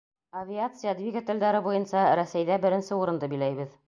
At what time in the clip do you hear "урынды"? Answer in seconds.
3.03-3.31